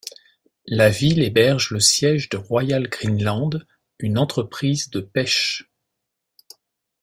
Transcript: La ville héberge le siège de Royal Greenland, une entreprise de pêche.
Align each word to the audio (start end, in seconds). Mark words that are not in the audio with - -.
La 0.65 0.89
ville 0.89 1.21
héberge 1.21 1.69
le 1.69 1.79
siège 1.79 2.29
de 2.29 2.37
Royal 2.37 2.87
Greenland, 2.87 3.67
une 3.99 4.17
entreprise 4.17 4.89
de 4.89 4.99
pêche. 4.99 5.69